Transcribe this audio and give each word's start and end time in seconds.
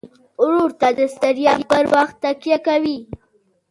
ورور 0.41 0.71
ته 0.79 0.87
د 0.99 0.99
ستړیا 1.13 1.53
پر 1.69 1.83
وخت 1.93 2.15
تکیه 2.23 2.57
کوي. 2.67 2.97